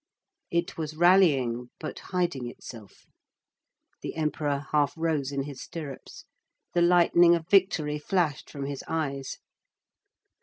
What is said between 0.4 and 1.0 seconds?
It was